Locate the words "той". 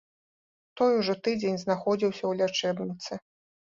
0.79-0.91